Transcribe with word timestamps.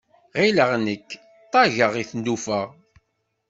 Ɣileɣ 0.39 0.71
nek 0.85 1.07
ṭaggeɣ 1.51 1.93
i 2.01 2.03
tlufa. 2.09 2.61